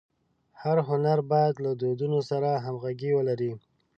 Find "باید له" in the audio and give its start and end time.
1.31-1.71